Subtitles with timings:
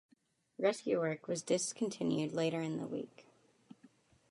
[0.57, 3.27] Rescue work was discontinued later in the week.